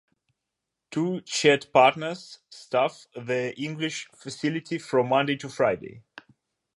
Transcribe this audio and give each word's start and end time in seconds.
Two 0.89 1.21
"chat 1.21 1.71
partners" 1.71 2.39
staff 2.49 3.05
the 3.13 3.53
English 3.55 4.07
facility 4.15 4.79
from 4.79 5.09
Monday 5.09 5.35
to 5.37 5.47
Friday. 5.47 6.01